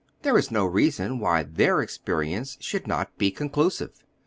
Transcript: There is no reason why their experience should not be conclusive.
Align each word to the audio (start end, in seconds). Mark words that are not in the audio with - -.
There 0.23 0.35
is 0.35 0.49
no 0.49 0.65
reason 0.65 1.19
why 1.19 1.43
their 1.43 1.79
experience 1.79 2.57
should 2.59 2.87
not 2.87 3.15
be 3.19 3.29
conclusive. 3.29 4.03